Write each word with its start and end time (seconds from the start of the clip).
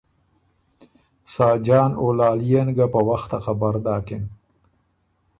ساجان 1.33 1.91
او 1.99 2.07
لالئے 2.17 2.61
ن 2.65 2.69
ګه 2.77 2.85
په 2.93 2.99
وخته 3.09 3.37
خبر 3.45 3.73
داکِن 3.85 4.23